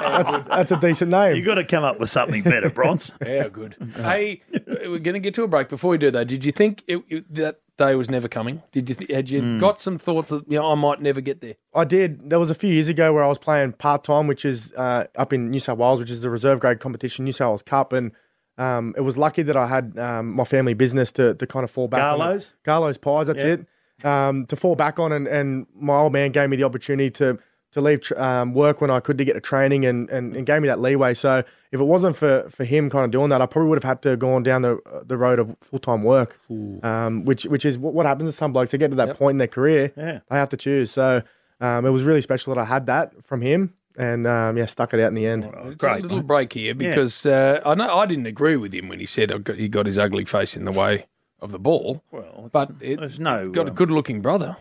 that's, 0.00 0.48
that's 0.48 0.70
a 0.72 0.76
decent 0.76 1.10
name. 1.10 1.36
You've 1.36 1.46
got 1.46 1.56
to 1.56 1.64
come 1.64 1.84
up 1.84 1.98
with 1.98 2.10
something 2.10 2.42
better, 2.42 2.70
Bronson. 2.70 3.16
Yeah, 3.26 3.48
good. 3.48 3.76
hey, 3.96 4.42
we're 4.66 4.98
going 4.98 5.14
to 5.14 5.20
get 5.20 5.34
to 5.34 5.42
a 5.42 5.48
break. 5.48 5.68
Before 5.68 5.90
we 5.90 5.98
do 5.98 6.10
that, 6.10 6.26
did 6.28 6.44
you 6.44 6.52
think 6.52 6.82
it, 6.86 7.02
it, 7.08 7.34
that 7.34 7.60
day 7.76 7.94
was 7.94 8.08
never 8.10 8.26
coming? 8.28 8.62
Did 8.72 8.88
you 8.88 8.94
th- 8.94 9.10
had 9.10 9.30
you 9.30 9.58
got 9.60 9.78
some 9.80 9.98
thoughts 9.98 10.30
that 10.30 10.44
you 10.50 10.58
know 10.58 10.70
I 10.70 10.74
might 10.74 11.00
never 11.02 11.20
get 11.20 11.40
there? 11.40 11.54
I 11.74 11.84
did. 11.84 12.30
There 12.30 12.38
was 12.38 12.50
a 12.50 12.54
few 12.54 12.72
years 12.72 12.88
ago 12.88 13.12
where 13.12 13.22
I 13.22 13.28
was 13.28 13.38
playing 13.38 13.72
part 13.74 14.04
time, 14.04 14.26
which 14.26 14.44
is 14.44 14.72
uh, 14.76 15.06
up 15.16 15.32
in 15.32 15.50
New 15.50 15.60
South 15.60 15.78
Wales, 15.78 15.98
which 16.00 16.10
is 16.10 16.22
the 16.22 16.30
reserve 16.30 16.60
grade 16.60 16.80
competition, 16.80 17.24
New 17.24 17.32
South 17.32 17.48
Wales 17.50 17.62
Cup, 17.62 17.92
and 17.92 18.12
um, 18.56 18.94
it 18.96 19.02
was 19.02 19.16
lucky 19.16 19.42
that 19.42 19.56
I 19.56 19.66
had 19.68 19.96
um, 19.98 20.32
my 20.32 20.44
family 20.44 20.74
business 20.74 21.12
to, 21.12 21.34
to 21.34 21.46
kind 21.46 21.62
of 21.64 21.70
fall 21.70 21.86
back 21.88 22.02
on. 22.02 22.18
Garlo's? 22.18 22.50
Garlo's 22.64 22.98
Pies, 22.98 23.26
that's 23.28 23.38
Yeah. 23.38 23.56
it. 23.58 23.66
Um, 24.04 24.46
to 24.46 24.56
fall 24.56 24.74
back 24.76 24.98
on, 24.98 25.12
and, 25.12 25.26
and 25.28 25.66
my 25.74 25.96
old 25.96 26.12
man 26.12 26.30
gave 26.32 26.48
me 26.50 26.56
the 26.56 26.62
opportunity 26.64 27.10
to 27.12 27.38
to 27.72 27.80
leave 27.80 28.10
um, 28.16 28.54
work 28.54 28.80
when 28.80 28.90
I 28.90 29.00
could 29.00 29.18
to 29.18 29.24
get 29.24 29.34
to 29.34 29.40
training, 29.40 29.84
and, 29.84 30.08
and, 30.10 30.34
and 30.36 30.46
gave 30.46 30.62
me 30.62 30.68
that 30.68 30.80
leeway. 30.80 31.12
So 31.14 31.42
if 31.70 31.80
it 31.80 31.84
wasn't 31.84 32.16
for, 32.16 32.48
for 32.50 32.64
him 32.64 32.88
kind 32.88 33.04
of 33.04 33.10
doing 33.10 33.28
that, 33.28 33.42
I 33.42 33.46
probably 33.46 33.68
would 33.68 33.76
have 33.82 33.84
had 33.88 34.02
to 34.02 34.16
go 34.16 34.32
on 34.34 34.42
down 34.42 34.62
the 34.62 34.80
the 35.06 35.16
road 35.18 35.38
of 35.38 35.54
full 35.60 35.78
time 35.78 36.02
work, 36.02 36.38
um, 36.82 37.24
which 37.24 37.44
which 37.44 37.64
is 37.64 37.76
what, 37.78 37.94
what 37.94 38.06
happens 38.06 38.28
to 38.30 38.32
some 38.36 38.52
blokes. 38.52 38.70
They 38.70 38.78
get 38.78 38.88
to 38.90 38.96
that 38.96 39.16
point 39.18 39.34
in 39.34 39.38
their 39.38 39.46
career, 39.48 39.92
Yeah. 39.96 40.20
they 40.30 40.36
have 40.36 40.48
to 40.50 40.56
choose. 40.56 40.90
So 40.90 41.22
um, 41.60 41.84
it 41.84 41.90
was 41.90 42.04
really 42.04 42.20
special 42.22 42.54
that 42.54 42.60
I 42.60 42.64
had 42.64 42.86
that 42.86 43.12
from 43.26 43.42
him, 43.42 43.74
and 43.98 44.26
um, 44.26 44.56
yeah, 44.56 44.64
stuck 44.66 44.94
it 44.94 45.00
out 45.00 45.08
in 45.08 45.14
the 45.14 45.26
end. 45.26 45.44
It's 45.44 45.76
Great, 45.76 46.00
a 46.00 46.02
little 46.02 46.18
mate. 46.18 46.26
break 46.26 46.52
here 46.54 46.74
because 46.74 47.26
uh, 47.26 47.60
I 47.66 47.74
know 47.74 47.94
I 47.98 48.06
didn't 48.06 48.26
agree 48.26 48.56
with 48.56 48.72
him 48.72 48.88
when 48.88 48.98
he 49.00 49.06
said 49.06 49.30
I 49.32 49.38
got- 49.38 49.56
he 49.56 49.68
got 49.68 49.86
his 49.86 49.98
ugly 49.98 50.24
face 50.24 50.56
in 50.56 50.64
the 50.64 50.72
way 50.72 51.06
of 51.40 51.52
the 51.52 51.58
ball. 51.58 52.02
Well, 52.10 52.48
but 52.50 52.70
it 52.80 52.98
there's 52.98 53.20
no. 53.20 53.50
got 53.50 53.66
a 53.66 53.70
um, 53.70 53.76
good 53.76 53.90
looking 53.90 54.20
brother 54.22 54.56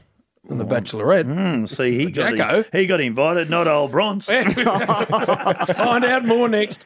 on 0.50 0.58
the 0.58 0.66
Bachelorette. 0.66 1.26
mm, 1.26 1.68
see, 1.70 1.98
he 1.98 2.12
got, 2.12 2.36
Jacko. 2.36 2.64
he 2.72 2.86
got 2.86 3.02
invited, 3.02 3.50
not 3.50 3.68
old 3.68 3.92
Bronze. 3.92 4.26
Find 4.28 4.66
out 6.06 6.26
more 6.26 6.48
next. 6.48 6.86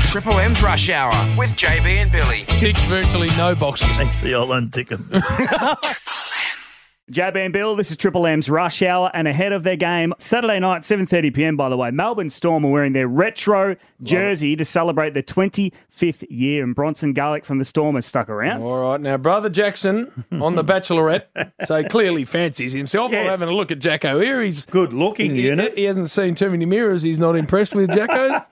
Triple 0.00 0.38
M's 0.38 0.62
Rush 0.62 0.88
Hour 0.90 1.12
with 1.36 1.50
JB 1.54 2.02
and 2.02 2.12
Billy. 2.12 2.44
Tick 2.60 2.76
virtually 2.88 3.28
no 3.36 3.54
boxes. 3.54 3.96
Thanks, 3.96 4.20
the 4.20 4.34
old 4.34 4.50
untick 4.50 4.92
'em. 4.92 5.08
JB 7.12 7.36
and 7.36 7.52
Bill, 7.52 7.76
this 7.76 7.90
is 7.90 7.98
Triple 7.98 8.26
M's 8.26 8.48
Rush 8.48 8.80
Hour, 8.80 9.10
and 9.12 9.28
ahead 9.28 9.52
of 9.52 9.62
their 9.62 9.76
game 9.76 10.14
Saturday 10.18 10.58
night, 10.58 10.82
7:30 10.82 11.34
p.m. 11.34 11.54
By 11.54 11.68
the 11.68 11.76
way, 11.76 11.90
Melbourne 11.90 12.30
Storm 12.30 12.64
are 12.64 12.70
wearing 12.70 12.92
their 12.92 13.06
retro 13.06 13.76
jersey 14.02 14.56
to 14.56 14.64
celebrate 14.64 15.12
their 15.12 15.22
25th 15.22 16.24
year, 16.30 16.64
and 16.64 16.74
Bronson 16.74 17.12
Garlick 17.12 17.44
from 17.44 17.58
the 17.58 17.66
Storm 17.66 17.96
has 17.96 18.06
stuck 18.06 18.30
around. 18.30 18.62
All 18.62 18.82
right, 18.82 18.98
now 18.98 19.18
brother 19.18 19.50
Jackson 19.50 20.24
on 20.32 20.54
the 20.54 20.64
Bachelorette, 20.64 21.26
so 21.66 21.84
clearly 21.84 22.24
fancies 22.24 22.72
himself. 22.72 23.12
I'm 23.12 23.26
having 23.26 23.50
a 23.50 23.54
look 23.54 23.70
at 23.70 23.80
Jacko 23.80 24.18
here. 24.18 24.40
He's 24.40 24.64
Good 24.64 24.94
looking 24.94 25.34
he, 25.34 25.42
unit. 25.42 25.76
he 25.76 25.84
hasn't 25.84 26.08
seen 26.08 26.34
too 26.34 26.48
many 26.48 26.64
mirrors. 26.64 27.02
He's 27.02 27.18
not 27.18 27.36
impressed 27.36 27.74
with 27.74 27.92
Jacko. 27.92 28.46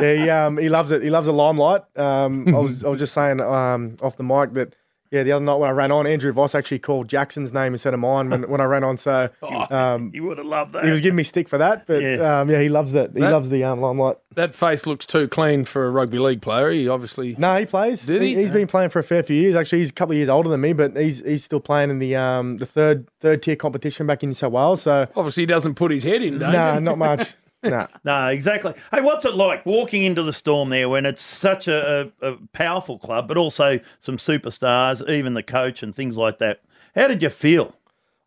Yeah, 0.00 0.14
he, 0.24 0.30
um, 0.30 0.56
he 0.56 0.70
loves 0.70 0.90
it. 0.90 1.02
He 1.02 1.10
loves 1.10 1.26
the 1.26 1.34
limelight. 1.34 1.82
Um, 1.98 2.48
I 2.48 2.58
was 2.60 2.82
I 2.82 2.88
was 2.88 2.98
just 2.98 3.12
saying 3.12 3.42
um, 3.42 3.98
off 4.00 4.16
the 4.16 4.22
mic 4.22 4.54
that 4.54 4.74
yeah, 5.10 5.22
the 5.24 5.32
other 5.32 5.44
night 5.44 5.56
when 5.56 5.68
I 5.68 5.72
ran 5.72 5.90
on, 5.90 6.06
Andrew 6.06 6.32
Voss 6.32 6.54
actually 6.54 6.78
called 6.78 7.08
Jackson's 7.08 7.52
name 7.52 7.72
instead 7.72 7.94
of 7.94 8.00
mine 8.00 8.30
when, 8.30 8.48
when 8.48 8.60
I 8.60 8.64
ran 8.64 8.84
on. 8.84 8.96
So 8.96 9.28
um, 9.70 10.10
You 10.14 10.22
would 10.24 10.38
have 10.38 10.46
loved 10.46 10.72
that. 10.74 10.84
he 10.84 10.90
was 10.90 11.00
giving 11.00 11.16
me 11.16 11.24
stick 11.24 11.48
for 11.48 11.58
that, 11.58 11.86
but 11.86 12.00
Yeah. 12.02 12.16
yeah, 12.16 12.40
um, 12.40 12.50
yeah 12.50 12.60
he 12.60 12.68
loves 12.68 12.94
it. 12.94 13.10
He 13.14 13.20
That- 13.20 13.32
loves 13.32 13.48
the 13.48 13.64
um, 13.64 13.80
limelight. 13.80 14.16
that 14.36 14.54
face 14.54 14.86
looks 14.86 15.06
too 15.06 15.26
clean 15.28 15.64
for 15.64 15.86
a 15.86 15.90
rugby 15.90 16.18
league 16.18 16.40
player. 16.42 16.70
He 16.70 16.88
obviously 16.88 17.34
No, 17.38 17.56
he 17.58 17.66
plays. 17.66 18.06
Did 18.06 18.22
he? 18.22 18.34
he 18.36 18.42
has 18.42 18.52
been 18.52 18.68
playing 18.68 18.90
for 18.90 19.00
a 19.00 19.04
fair 19.04 19.22
few 19.22 19.36
years. 19.36 19.56
Actually, 19.56 19.80
he's 19.80 19.90
a 19.90 19.94
couple 19.94 20.12
of 20.12 20.16
years 20.18 20.28
older 20.28 20.48
than 20.48 20.60
me, 20.60 20.72
but 20.72 20.96
he's 20.96 21.18
he's 21.24 21.44
still 21.44 21.60
playing 21.60 21.90
in 21.90 21.98
the 21.98 22.14
um, 22.16 22.58
the 22.58 22.66
third 22.66 23.06
third 23.20 23.42
tier 23.42 23.56
competition 23.56 24.06
back 24.06 24.22
in 24.22 24.28
New 24.30 24.34
South 24.34 24.52
Wales. 24.52 24.82
So 24.82 25.08
obviously 25.16 25.42
he 25.42 25.46
doesn't 25.46 25.74
put 25.74 25.90
his 25.90 26.04
head 26.04 26.22
in. 26.22 26.38
Does 26.38 26.52
nah, 26.52 26.78
not 26.78 26.98
much. 26.98 27.34
nah. 27.62 27.86
No, 28.04 28.28
exactly. 28.28 28.74
Hey, 28.92 29.00
what's 29.00 29.24
it 29.24 29.34
like 29.34 29.64
walking 29.66 30.02
into 30.02 30.22
the 30.22 30.32
Storm 30.32 30.70
there 30.70 30.88
when 30.88 31.06
it's 31.06 31.22
such 31.22 31.68
a, 31.68 32.12
a, 32.20 32.32
a 32.32 32.36
powerful 32.52 32.98
club, 32.98 33.28
but 33.28 33.36
also 33.36 33.80
some 34.00 34.16
superstars, 34.16 35.08
even 35.08 35.34
the 35.34 35.42
coach 35.42 35.82
and 35.82 35.94
things 35.94 36.16
like 36.16 36.38
that? 36.38 36.62
How 36.94 37.06
did 37.08 37.22
you 37.22 37.30
feel? 37.30 37.74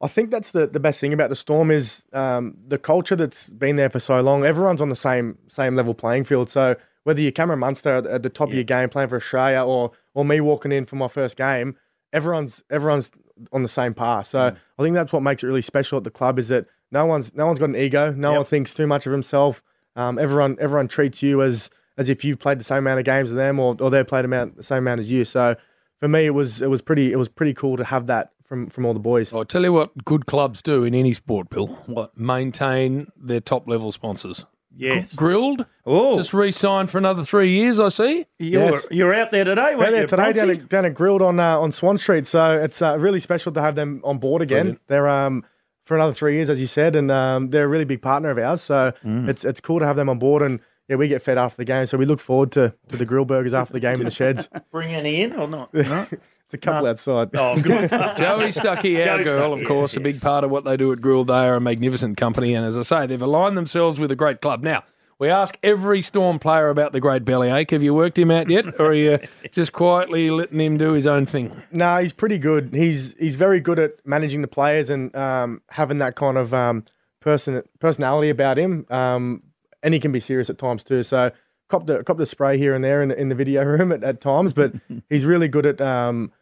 I 0.01 0.07
think 0.07 0.31
that's 0.31 0.51
the, 0.51 0.67
the 0.67 0.79
best 0.79 0.99
thing 0.99 1.13
about 1.13 1.29
the 1.29 1.35
Storm 1.35 1.71
is 1.71 2.03
um, 2.11 2.57
the 2.67 2.77
culture 2.77 3.15
that's 3.15 3.49
been 3.49 3.77
there 3.77 3.89
for 3.89 3.99
so 3.99 4.19
long. 4.21 4.43
Everyone's 4.43 4.81
on 4.81 4.89
the 4.89 4.95
same 4.95 5.37
same 5.47 5.75
level 5.75 5.93
playing 5.93 6.25
field. 6.25 6.49
So 6.49 6.75
whether 7.03 7.21
you're 7.21 7.31
Cameron 7.31 7.59
Munster 7.59 8.05
at, 8.09 8.21
the 8.23 8.29
top 8.29 8.49
of 8.49 8.53
your 8.53 8.63
game 8.63 8.89
playing 8.89 9.09
for 9.09 9.15
Australia, 9.15 9.63
or 9.63 9.91
or 10.13 10.25
me 10.25 10.41
walking 10.41 10.71
in 10.73 10.85
for 10.85 10.97
my 10.97 11.07
first 11.07 11.37
game, 11.37 11.77
everyone's 12.11 12.63
everyone's 12.69 13.11
on 13.51 13.61
the 13.63 13.69
same 13.69 13.93
path. 13.93 14.27
So 14.27 14.51
Mm. 14.51 14.57
I 14.77 14.83
think 14.83 14.93
that's 14.95 15.13
what 15.13 15.23
makes 15.23 15.43
it 15.43 15.47
really 15.47 15.61
special 15.61 15.97
at 15.97 16.03
the 16.03 16.11
club 16.11 16.37
is 16.37 16.49
that 16.49 16.65
no 16.93 17.05
one's 17.05 17.33
no 17.33 17.45
one's 17.47 17.59
got 17.59 17.69
an 17.69 17.75
ego. 17.75 18.11
No 18.13 18.29
Yep. 18.31 18.37
one 18.37 18.45
thinks 18.45 18.73
too 18.73 18.87
much 18.87 19.05
of 19.05 19.11
himself. 19.11 19.61
Um, 19.95 20.17
everyone 20.17 20.57
everyone 20.59 20.87
treats 20.87 21.21
you 21.21 21.41
as 21.41 21.69
as 21.97 22.09
if 22.09 22.23
you've 22.23 22.39
played 22.39 22.59
the 22.59 22.63
same 22.63 22.79
amount 22.79 22.99
of 22.99 23.05
games 23.05 23.29
as 23.29 23.35
them, 23.35 23.59
or, 23.59 23.75
or 23.79 23.89
they've 23.91 24.07
played 24.07 24.25
amount 24.25 24.55
the 24.57 24.63
same 24.63 24.79
amount 24.79 24.99
as 24.99 25.11
you. 25.11 25.25
So 25.25 25.55
for 25.99 26.07
me, 26.07 26.25
it 26.25 26.31
was 26.33 26.61
it 26.61 26.69
was 26.69 26.81
pretty 26.81 27.11
it 27.11 27.17
was 27.17 27.27
pretty 27.29 27.53
cool 27.53 27.77
to 27.77 27.83
have 27.83 28.07
that 28.07 28.29
from 28.45 28.67
from 28.69 28.85
all 28.85 28.93
the 28.93 28.99
boys. 28.99 29.33
I'll 29.33 29.45
tell 29.45 29.63
you 29.63 29.73
what 29.73 30.03
good 30.05 30.25
clubs 30.25 30.61
do 30.61 30.83
in 30.83 30.95
any 30.95 31.13
sport, 31.13 31.49
Bill. 31.49 31.67
What? 31.85 32.17
Maintain 32.17 33.07
their 33.17 33.39
top 33.41 33.67
level 33.67 33.91
sponsors. 33.91 34.45
Yes. 34.75 35.13
Grill'd 35.13 35.67
Oh, 35.85 36.15
just 36.15 36.33
re-signed 36.33 36.89
for 36.89 36.97
another 36.97 37.23
three 37.23 37.51
years. 37.51 37.79
I 37.79 37.89
see. 37.89 38.25
you're, 38.39 38.71
Yes. 38.71 38.87
you're 38.89 39.13
out 39.13 39.29
there 39.29 39.43
today, 39.43 39.75
weren't 39.75 39.91
they're 39.91 40.01
you, 40.01 40.07
today 40.07 40.33
down 40.33 40.47
Bronzy? 40.47 40.61
at, 40.63 40.69
down 40.69 40.85
at 40.85 40.93
Grill'd 40.95 41.21
on 41.21 41.39
uh, 41.39 41.59
on 41.59 41.71
Swan 41.71 41.99
Street. 41.99 42.25
So 42.25 42.53
it's 42.59 42.81
uh, 42.81 42.97
really 42.97 43.19
special 43.19 43.51
to 43.51 43.61
have 43.61 43.75
them 43.75 44.01
on 44.03 44.17
board 44.17 44.41
again. 44.41 44.61
Brilliant. 44.63 44.81
They're 44.87 45.07
um 45.07 45.45
for 45.83 45.95
another 45.97 46.13
three 46.13 46.35
years, 46.35 46.49
as 46.49 46.59
you 46.59 46.67
said, 46.67 46.95
and 46.95 47.11
um, 47.11 47.49
they're 47.49 47.65
a 47.65 47.67
really 47.67 47.85
big 47.85 48.01
partner 48.01 48.29
of 48.29 48.37
ours. 48.37 48.61
So 48.61 48.93
Mm. 49.05 49.29
it's 49.29 49.43
it's 49.45 49.59
cool 49.61 49.79
to 49.79 49.85
have 49.85 49.95
them 49.95 50.09
on 50.09 50.19
board, 50.19 50.41
and 50.41 50.59
yeah, 50.89 50.95
we 50.97 51.07
get 51.07 51.21
fed 51.21 51.37
after 51.37 51.57
the 51.57 51.65
game. 51.65 51.85
So 51.85 51.97
we 51.97 52.05
look 52.05 52.19
forward 52.19 52.51
to 52.53 52.73
to 52.89 52.97
the 52.97 53.05
grill 53.05 53.25
burgers 53.25 53.53
after 53.53 53.73
the 53.73 53.79
game 53.79 53.99
in 53.99 54.05
the 54.05 54.11
sheds. 54.11 54.47
Bring 54.71 54.89
any 54.93 55.21
in 55.21 55.33
or 55.33 55.47
not? 55.47 55.73
No? 55.73 56.07
It's 56.45 56.53
a 56.55 56.57
couple 56.57 56.87
outside. 56.87 57.29
Oh, 57.35 57.55
good. 57.59 57.89
Joey 57.89 58.49
Stuckey, 58.51 58.99
our 58.99 59.15
Joey 59.17 59.23
girl, 59.23 59.55
Stuckey, 59.57 59.61
of 59.61 59.67
course, 59.67 59.93
yeah, 59.95 60.01
a 60.01 60.03
big 60.03 60.21
part 60.21 60.43
of 60.43 60.51
what 60.51 60.65
they 60.65 60.77
do 60.77 60.91
at 60.91 61.01
Grill. 61.01 61.23
They 61.25 61.33
are 61.47 61.55
a 61.55 61.61
magnificent 61.61 62.17
company, 62.17 62.53
and 62.53 62.63
as 62.65 62.77
I 62.77 62.81
say, 62.83 63.07
they've 63.07 63.21
aligned 63.21 63.57
themselves 63.57 63.99
with 63.99 64.11
a 64.11 64.15
great 64.15 64.39
club. 64.41 64.61
Now, 64.61 64.83
we 65.23 65.29
ask 65.29 65.57
every 65.63 66.01
Storm 66.01 66.37
player 66.37 66.67
about 66.67 66.91
the 66.91 66.99
great 66.99 67.23
bellyache. 67.23 67.71
Have 67.71 67.81
you 67.81 67.93
worked 67.93 68.19
him 68.19 68.29
out 68.29 68.49
yet, 68.49 68.77
or 68.77 68.87
are 68.87 68.93
you 68.93 69.19
just 69.53 69.71
quietly 69.71 70.29
letting 70.29 70.59
him 70.59 70.77
do 70.77 70.91
his 70.91 71.07
own 71.07 71.25
thing? 71.25 71.61
No, 71.71 71.95
he's 71.95 72.11
pretty 72.11 72.37
good. 72.37 72.73
He's 72.73 73.15
he's 73.17 73.37
very 73.37 73.61
good 73.61 73.79
at 73.79 74.05
managing 74.05 74.41
the 74.41 74.49
players 74.49 74.89
and 74.89 75.15
um, 75.15 75.61
having 75.69 75.99
that 75.99 76.17
kind 76.17 76.37
of 76.37 76.53
um, 76.53 76.83
person 77.21 77.63
personality 77.79 78.29
about 78.29 78.57
him. 78.57 78.85
Um, 78.89 79.43
and 79.81 79.93
he 79.93 79.99
can 80.01 80.11
be 80.11 80.19
serious 80.19 80.49
at 80.49 80.57
times 80.57 80.83
too. 80.83 81.03
So 81.03 81.31
cop 81.69 81.87
the 81.87 82.03
cop 82.03 82.17
the 82.17 82.25
spray 82.25 82.57
here 82.57 82.75
and 82.75 82.83
there 82.83 83.01
in, 83.01 83.07
the- 83.07 83.17
in 83.17 83.29
the 83.29 83.35
video 83.35 83.63
room 83.73 83.93
at, 83.93 84.03
at 84.03 84.19
times, 84.19 84.51
but 84.51 84.73
he's 85.09 85.23
really 85.23 85.47
good 85.47 85.65
at 85.65 85.79
um, 85.79 86.33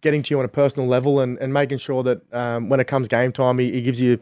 getting 0.00 0.24
to 0.24 0.34
you 0.34 0.40
on 0.40 0.44
a 0.44 0.48
personal 0.48 0.88
level 0.88 1.20
and, 1.20 1.38
and 1.38 1.54
making 1.54 1.78
sure 1.78 2.02
that 2.02 2.34
um, 2.34 2.68
when 2.70 2.80
it 2.80 2.88
comes 2.88 3.06
game 3.06 3.30
time, 3.30 3.60
he, 3.60 3.70
he 3.70 3.82
gives 3.82 4.00
you 4.00 4.18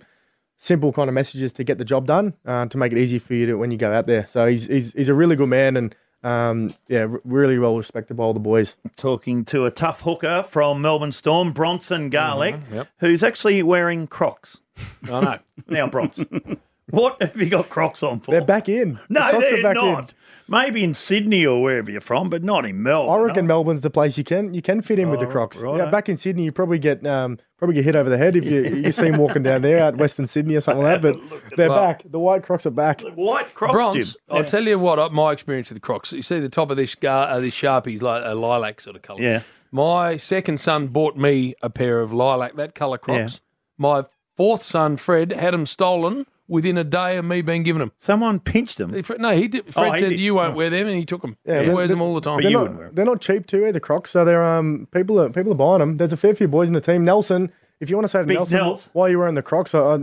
simple 0.64 0.92
kind 0.92 1.08
of 1.08 1.14
messages 1.14 1.52
to 1.52 1.62
get 1.62 1.76
the 1.78 1.84
job 1.84 2.06
done 2.06 2.32
uh, 2.46 2.66
to 2.66 2.78
make 2.78 2.90
it 2.90 2.98
easy 2.98 3.18
for 3.18 3.34
you 3.34 3.46
to, 3.46 3.54
when 3.54 3.70
you 3.70 3.76
go 3.76 3.92
out 3.92 4.06
there. 4.06 4.26
So 4.28 4.46
he's 4.46 4.66
he's, 4.66 4.92
he's 4.92 5.08
a 5.08 5.14
really 5.14 5.36
good 5.36 5.48
man 5.48 5.76
and 5.76 5.94
um, 6.22 6.74
yeah, 6.88 7.06
really 7.24 7.58
well 7.58 7.76
respected 7.76 8.16
by 8.16 8.24
all 8.24 8.32
the 8.32 8.40
boys. 8.40 8.76
Talking 8.96 9.44
to 9.46 9.66
a 9.66 9.70
tough 9.70 10.00
hooker 10.00 10.42
from 10.42 10.80
Melbourne 10.80 11.12
Storm, 11.12 11.52
Bronson 11.52 12.08
Garlick, 12.08 12.56
yep. 12.72 12.88
who's 12.98 13.22
actually 13.22 13.62
wearing 13.62 14.06
Crocs. 14.06 14.58
I 15.04 15.20
know. 15.20 15.38
Now, 15.68 15.86
Bronson, 15.86 16.60
what 16.90 17.20
have 17.22 17.36
you 17.36 17.46
got 17.48 17.68
Crocs 17.68 18.02
on 18.02 18.20
for? 18.20 18.30
They're 18.32 18.44
back 18.44 18.68
in. 18.68 18.98
No, 19.08 19.24
The 19.24 19.30
Crocs 19.30 19.44
are 19.46 19.50
they're 19.50 19.62
back 19.62 19.76
in. 19.76 19.92
not. 19.92 20.14
Maybe 20.46 20.84
in 20.84 20.92
Sydney 20.92 21.46
or 21.46 21.62
wherever 21.62 21.90
you're 21.90 22.02
from, 22.02 22.28
but 22.28 22.42
not 22.44 22.66
in 22.66 22.82
Melbourne. 22.82 23.14
I 23.14 23.24
reckon 23.24 23.46
Melbourne's 23.46 23.80
the 23.80 23.88
place 23.88 24.18
you 24.18 24.24
can 24.24 24.52
you 24.52 24.60
can 24.60 24.82
fit 24.82 24.98
in 24.98 25.08
with 25.08 25.20
the 25.20 25.26
Oh, 25.26 25.30
Crocs. 25.30 25.56
righto. 25.56 25.78
Yeah, 25.78 25.90
back 25.90 26.10
in 26.10 26.18
Sydney, 26.18 26.44
you 26.44 26.52
probably 26.52 26.78
get 26.78 27.06
um, 27.06 27.38
probably 27.56 27.76
get 27.76 27.84
hit 27.84 27.96
over 27.96 28.10
the 28.10 28.18
head 28.18 28.36
if 28.36 28.44
you 28.44 28.62
you 28.84 28.92
see 28.92 29.08
them 29.10 29.18
walking 29.18 29.42
down 29.42 29.62
there 29.62 29.78
out 29.82 29.96
Western 29.96 30.26
Sydney 30.26 30.54
or 30.56 30.60
something 30.60 30.84
like 30.84 31.00
that. 31.00 31.14
But 31.30 31.56
they're 31.56 31.70
Well- 31.70 31.80
back. 31.80 32.02
The 32.04 32.18
white 32.18 32.42
Crocs 32.42 32.66
are 32.66 32.70
back. 32.70 33.00
White 33.00 33.54
Crocs, 33.54 33.72
Bronze. 33.72 33.96
Jim. 34.12 34.14
I'll 34.28 34.44
tell 34.44 34.66
you 34.68 34.78
what. 34.78 34.98
uh, 34.98 35.08
My 35.08 35.32
experience 35.32 35.70
with 35.70 35.76
the 35.76 35.80
Crocs. 35.86 36.12
You 36.12 36.20
see 36.22 36.38
the 36.40 36.50
top 36.50 36.70
of 36.70 36.76
this 36.76 36.94
gar, 36.94 37.28
uh, 37.28 37.40
this 37.40 37.54
sharpie's 37.54 38.02
like 38.02 38.22
a 38.26 38.34
lilac 38.34 38.82
sort 38.82 38.96
of 38.96 39.02
colour. 39.02 39.22
Yeah. 39.22 39.40
My 39.72 40.18
second 40.18 40.60
son 40.60 40.88
bought 40.88 41.16
me 41.16 41.54
a 41.62 41.70
pair 41.70 42.00
of 42.02 42.12
lilac 42.12 42.56
that 42.56 42.74
colour 42.74 42.98
Crocs. 42.98 43.40
My 43.78 44.04
fourth 44.36 44.62
son 44.62 44.98
Fred 44.98 45.32
had 45.32 45.54
them 45.54 45.64
stolen 45.64 46.26
within 46.48 46.76
a 46.76 46.84
day 46.84 47.16
of 47.16 47.24
me 47.24 47.40
being 47.42 47.62
given 47.62 47.80
them. 47.80 47.92
Someone 47.98 48.38
pinched 48.40 48.78
them. 48.78 48.90
No, 49.18 49.30
he 49.36 49.48
did. 49.48 49.72
Fred 49.72 49.88
Oh, 49.88 49.92
he 49.92 50.00
said 50.00 50.10
did. 50.10 50.20
you 50.20 50.34
won't 50.34 50.54
wear 50.54 50.68
them, 50.70 50.86
and 50.86 50.96
he 50.98 51.04
took 51.06 51.22
them. 51.22 51.36
Yeah, 51.46 51.60
he 51.62 51.66
but- 51.68 51.74
wears 51.74 51.90
them 51.90 52.02
all 52.02 52.14
the 52.14 52.20
time. 52.20 52.36
but 52.36 52.42
They're 52.42 52.50
you 52.50 52.58
wouldn't 52.58 52.76
wear 52.76 52.84
not, 52.86 52.88
'em. 52.90 52.94
they're 52.96 53.04
not 53.06 53.20
cheap 53.20 53.46
too, 53.46 53.64
eh? 53.64 53.72
The 53.72 53.80
Crocs. 53.80 54.10
So 54.10 54.24
they're 54.24 54.42
um 54.44 54.86
people 54.92 55.20
are 55.20 55.30
people 55.30 55.52
are 55.52 55.56
buying 55.56 55.78
them. 55.80 55.96
There's 55.96 56.12
a 56.12 56.16
fair 56.16 56.34
few 56.34 56.48
boys 56.48 56.68
in 56.68 56.74
the 56.74 56.80
team. 56.80 57.04
Nelson, 57.04 57.50
if 57.80 57.88
you 57.90 57.96
want 57.96 58.04
to 58.04 58.08
say 58.08 58.20
to 58.20 58.26
Big 58.26 58.36
Nelson 58.36 58.58
Nels. 58.58 58.88
why 58.92 59.08
you 59.08 59.18
wearing 59.18 59.34
the 59.34 59.42
Crocs, 59.42 59.74
I, 59.74 59.78
I, 59.80 59.98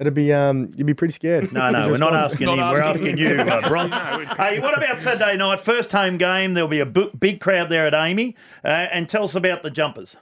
it'd 0.00 0.14
be 0.14 0.32
um 0.32 0.70
you'd 0.74 0.86
be 0.86 0.94
pretty 0.94 1.12
scared. 1.12 1.52
No, 1.52 1.70
no, 1.70 1.80
His 1.82 1.90
we're 1.90 1.98
not 1.98 2.12
response. 2.12 2.32
asking 2.32 2.46
Not 2.46 2.58
him. 2.58 2.64
We're 2.72 2.80
asking 2.80 3.06
asking 3.08 3.18
you, 3.18 3.36
uh, 3.52 3.68
Bronx. 3.68 3.96
hey, 4.36 4.60
what 4.60 4.76
about 4.76 5.00
Saturday 5.02 5.36
night? 5.36 5.60
First 5.60 5.92
home 5.92 6.16
game. 6.16 6.54
There'll 6.54 6.68
be 6.68 6.80
a 6.80 6.86
bu- 6.86 7.10
big 7.18 7.40
crowd 7.40 7.68
there 7.68 7.86
at 7.86 7.92
AAMI. 7.92 8.34
Uh, 8.64 8.68
and 8.68 9.08
tell 9.08 9.24
us 9.24 9.34
about 9.34 9.62
the 9.62 9.70
jumpers. 9.70 10.16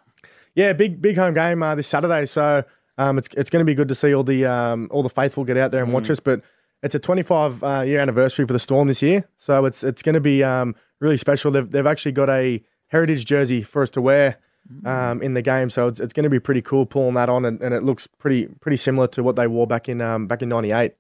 Yeah, 0.55 0.73
big 0.75 1.01
big 1.01 1.17
home 1.17 1.35
game 1.35 1.63
uh, 1.63 1.75
this 1.77 1.87
Saturday. 1.87 2.27
So 2.27 2.65
um, 2.99 3.19
it's 3.19 3.29
it's 3.37 3.51
going 3.51 3.61
to 3.61 3.65
be 3.65 3.75
good 3.75 3.89
to 3.89 3.95
see 3.95 4.15
all 4.15 4.25
the 4.25 4.45
um, 4.47 4.89
all 4.91 5.03
the 5.03 5.09
faithful 5.09 5.45
get 5.45 5.57
out 5.57 5.71
there 5.71 5.83
and 5.83 5.91
Mm. 5.91 5.95
watch 5.95 6.11
us. 6.11 6.21
But 6.21 6.43
it's 6.83 6.95
a 6.95 6.99
25 6.99 7.63
uh, 7.63 7.81
year 7.83 8.01
anniversary 8.01 8.47
for 8.47 8.53
the 8.53 8.59
Storm 8.59 8.89
this 8.89 9.03
year, 9.03 9.29
so 9.39 9.65
it's 9.65 9.83
it's 9.85 10.03
going 10.03 10.15
to 10.15 10.21
be 10.21 10.43
um, 10.43 10.75
really 11.01 11.17
special. 11.17 11.51
They've 11.51 11.71
they've 11.71 11.87
actually 11.87 12.13
got 12.13 12.29
a 12.29 12.63
heritage 12.89 13.25
jersey 13.25 13.63
for 13.63 13.83
us 13.83 13.91
to 13.91 14.01
wear 14.03 14.37
um, 14.85 15.23
in 15.23 15.35
the 15.35 15.43
game, 15.43 15.71
so 15.71 15.87
it's 15.89 16.01
it's 16.01 16.13
going 16.13 16.25
to 16.25 16.31
be 16.31 16.41
pretty 16.41 16.63
cool 16.63 16.87
pulling 16.87 17.15
that 17.15 17.29
on, 17.29 17.45
and, 17.45 17.61
and 17.63 17.75
it 17.75 17.83
looks 17.83 18.07
pretty 18.07 18.47
pretty 18.61 18.77
similar 18.77 19.07
to 19.09 19.23
what 19.23 19.37
they 19.37 19.47
wore 19.47 19.67
back 19.67 19.89
in 19.89 20.01
um, 20.01 20.27
back 20.27 20.43
in 20.43 20.49
'98. 20.49 20.93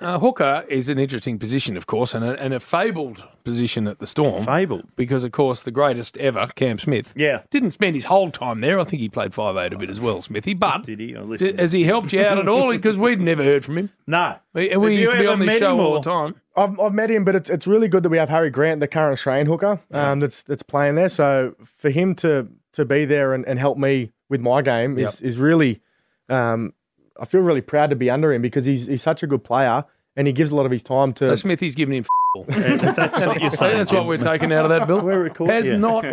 Uh, 0.00 0.18
hooker 0.18 0.64
is 0.68 0.88
an 0.88 0.98
interesting 0.98 1.38
position, 1.38 1.76
of 1.76 1.86
course, 1.86 2.14
and 2.14 2.24
a, 2.24 2.38
and 2.40 2.52
a 2.54 2.60
fabled 2.60 3.24
position 3.44 3.86
at 3.86 3.98
the 3.98 4.06
Storm. 4.06 4.44
Fabled. 4.44 4.84
Because, 4.96 5.24
of 5.24 5.32
course, 5.32 5.62
the 5.62 5.70
greatest 5.70 6.16
ever, 6.18 6.48
Cam 6.56 6.78
Smith, 6.78 7.12
Yeah. 7.16 7.42
didn't 7.50 7.70
spend 7.70 7.94
his 7.94 8.04
whole 8.06 8.30
time 8.30 8.60
there. 8.60 8.78
I 8.78 8.84
think 8.84 9.00
he 9.00 9.08
played 9.08 9.32
five 9.34 9.56
eight 9.56 9.72
a 9.72 9.78
bit 9.78 9.88
as 9.90 10.00
well, 10.00 10.20
Smithy. 10.20 10.54
But 10.54 10.84
Did 10.86 11.00
he? 11.00 11.16
I 11.16 11.20
listened. 11.20 11.58
has 11.58 11.72
he 11.72 11.84
helped 11.84 12.12
you 12.12 12.22
out 12.22 12.38
at 12.38 12.48
all? 12.48 12.68
Because 12.78 12.98
we'd 12.98 13.20
never 13.20 13.42
heard 13.42 13.64
from 13.64 13.78
him. 13.78 13.90
No. 14.06 14.36
We, 14.52 14.76
we 14.76 14.92
you 14.94 15.00
used 15.00 15.12
to 15.12 15.16
be 15.18 15.24
ever 15.24 15.32
on 15.32 15.38
this 15.38 15.46
met 15.46 15.58
show 15.58 15.74
him 15.74 15.80
all 15.80 15.92
or- 15.96 16.00
the 16.02 16.10
time. 16.10 16.34
I've, 16.56 16.78
I've 16.80 16.92
met 16.92 17.08
him, 17.10 17.24
but 17.24 17.36
it's 17.36 17.48
it's 17.48 17.66
really 17.68 17.86
good 17.88 18.02
that 18.02 18.08
we 18.08 18.18
have 18.18 18.28
Harry 18.28 18.50
Grant, 18.50 18.80
the 18.80 18.88
current 18.88 19.12
Australian 19.12 19.46
hooker, 19.46 19.80
um, 19.92 20.18
that's 20.20 20.42
that's 20.42 20.62
playing 20.64 20.96
there. 20.96 21.08
So 21.08 21.54
for 21.76 21.88
him 21.90 22.14
to 22.16 22.48
to 22.72 22.84
be 22.84 23.04
there 23.04 23.32
and, 23.32 23.46
and 23.46 23.58
help 23.60 23.78
me 23.78 24.12
with 24.28 24.40
my 24.40 24.60
game 24.62 24.98
is 24.98 25.20
is 25.20 25.38
really, 25.38 25.80
um, 26.28 26.74
I 27.18 27.24
feel 27.24 27.40
really 27.40 27.60
proud 27.60 27.90
to 27.90 27.96
be 27.96 28.10
under 28.10 28.32
him 28.32 28.42
because 28.42 28.64
he's 28.64 28.86
he's 28.86 29.02
such 29.02 29.22
a 29.22 29.26
good 29.26 29.44
player 29.44 29.84
and 30.16 30.26
he 30.26 30.32
gives 30.32 30.50
a 30.50 30.56
lot 30.56 30.66
of 30.66 30.72
his 30.72 30.82
time 30.82 31.12
to. 31.14 31.30
So 31.30 31.34
Smithy's 31.36 31.74
giving 31.74 31.94
him. 31.94 32.04
That's 32.34 33.20
what 33.26 33.40
you're 33.40 33.50
saying. 33.50 33.78
That's 33.78 33.92
what 33.92 34.06
we're 34.06 34.18
taking 34.18 34.52
out 34.52 34.64
of 34.64 34.70
that, 34.70 34.86
Bill. 34.86 35.00
We're 35.00 35.22
recording, 35.22 35.54
Has 35.56 35.66
yeah. 35.68 35.76
not 35.76 36.04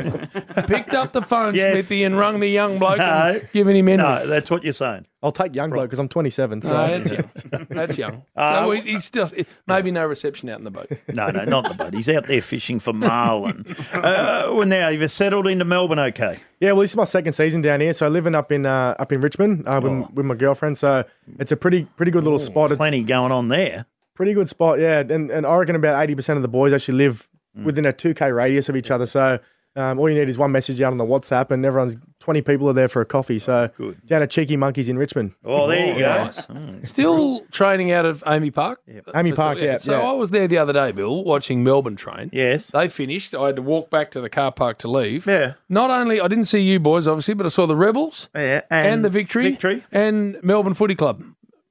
picked 0.67 0.93
up 0.93 1.13
the 1.13 1.21
phone, 1.21 1.55
Yes. 1.55 1.73
Smithy, 1.73 2.03
and 2.03 2.17
rung 2.17 2.39
the 2.39 2.47
young 2.47 2.79
bloke 2.79 2.97
No. 2.97 3.03
and 3.05 3.49
giving 3.53 3.75
him 3.75 3.87
in. 3.89 3.97
No, 3.97 4.25
that's 4.25 4.49
what 4.49 4.63
you're 4.63 4.73
saying. 4.73 5.05
I'll 5.21 5.31
take 5.31 5.55
young 5.55 5.71
bloke 5.71 5.85
because 5.89 5.99
I'm 5.99 6.07
27. 6.07 6.61
So 6.61 6.69
No, 6.69 6.99
that's 6.99 7.11
young. 7.11 7.67
That's 7.69 7.97
young. 7.97 8.23
Uh, 8.35 8.65
so 8.65 8.71
he's 8.71 9.05
still 9.05 9.29
maybe 9.65 9.89
no 9.91 10.05
reception 10.05 10.49
out 10.49 10.57
in 10.59 10.65
the 10.65 10.71
boat. 10.71 10.91
No, 11.13 11.29
no, 11.29 11.45
not 11.45 11.67
the 11.67 11.73
boat. 11.73 11.93
He's 11.93 12.09
out 12.09 12.27
there 12.27 12.41
fishing 12.41 12.79
for 12.79 12.93
marlin. 12.93 13.65
uh, 13.93 14.49
well, 14.51 14.65
now 14.67 14.89
you've 14.89 15.09
settled 15.09 15.47
into 15.47 15.63
Melbourne, 15.65 15.99
okay? 15.99 16.39
yeah, 16.59 16.71
well, 16.73 16.81
this 16.81 16.91
is 16.91 16.97
my 16.97 17.05
second 17.05 17.33
season 17.33 17.61
down 17.61 17.79
here. 17.79 17.93
So 17.93 18.07
living 18.09 18.35
up 18.35 18.51
in 18.51 18.65
uh, 18.65 18.95
up 18.99 19.11
in 19.11 19.21
Richmond 19.21 19.67
uh, 19.67 19.79
with, 19.81 20.11
with 20.11 20.25
my 20.25 20.35
girlfriend. 20.35 20.77
So 20.77 21.05
it's 21.39 21.51
a 21.51 21.57
pretty 21.57 21.85
pretty 21.95 22.11
good 22.11 22.23
little 22.23 22.39
spot. 22.39 22.75
Plenty 22.75 23.03
going 23.03 23.31
on 23.31 23.47
there. 23.47 23.85
Pretty 24.15 24.33
good 24.33 24.49
spot, 24.49 24.79
yeah. 24.79 24.99
And 24.99 25.29
and 25.29 25.45
I 25.45 25.55
reckon 25.57 25.75
about 25.75 25.95
80% 26.07 26.37
of 26.37 26.41
the 26.41 26.47
boys 26.47 26.73
actually 26.73 26.97
live 26.97 27.27
Mm. 27.57 27.63
within 27.63 27.85
a 27.85 27.93
2k 27.93 28.35
radius 28.35 28.67
of 28.67 28.75
each 28.75 28.91
other. 28.91 29.05
So 29.05 29.39
um, 29.77 29.97
all 29.97 30.09
you 30.09 30.19
need 30.19 30.27
is 30.27 30.37
one 30.37 30.51
message 30.51 30.81
out 30.81 30.91
on 30.91 30.97
the 30.97 31.05
WhatsApp, 31.05 31.51
and 31.51 31.65
everyone's 31.65 31.95
20 32.19 32.41
people 32.41 32.67
are 32.69 32.73
there 32.73 32.89
for 32.89 32.99
a 33.01 33.05
coffee. 33.05 33.39
So 33.39 33.69
Good. 33.77 34.05
down 34.05 34.21
at 34.23 34.29
Cheeky 34.29 34.57
Monkeys 34.57 34.89
in 34.89 34.97
Richmond. 34.97 35.31
Oh, 35.45 35.65
there 35.67 35.85
you 35.93 35.99
go. 35.99 36.25
nice. 36.25 36.89
Still 36.89 37.45
training 37.51 37.91
out 37.93 38.05
of 38.05 38.21
AAMI 38.25 38.53
Park. 38.53 38.81
AAMI 38.89 39.33
Park, 39.35 39.57
all- 39.57 39.63
yeah. 39.63 39.77
So 39.77 39.93
yeah. 39.93 40.05
I 40.05 40.11
was 40.11 40.31
there 40.31 40.49
the 40.49 40.57
other 40.57 40.73
day, 40.73 40.91
Bill, 40.91 41.23
watching 41.23 41.63
Melbourne 41.63 41.95
train. 41.95 42.29
Yes. 42.33 42.65
They 42.67 42.89
finished. 42.89 43.33
I 43.33 43.47
had 43.47 43.55
to 43.55 43.61
walk 43.61 43.89
back 43.89 44.11
to 44.11 44.19
the 44.21 44.29
car 44.29 44.51
park 44.51 44.77
to 44.79 44.89
leave. 44.91 45.25
Yeah. 45.25 45.53
Not 45.69 45.89
only 45.89 46.19
I 46.19 46.27
didn't 46.27 46.45
see 46.45 46.59
you 46.59 46.79
boys, 46.81 47.07
obviously, 47.07 47.35
but 47.35 47.45
I 47.45 47.49
saw 47.49 47.65
the 47.67 47.75
Rebels 47.77 48.27
Yeah, 48.35 48.61
and, 48.69 49.05
the 49.05 49.09
Victory, 49.09 49.51
Victory. 49.51 49.85
and 49.93 50.37
Melbourne 50.43 50.73
Footy 50.73 50.95
Club. 50.95 51.23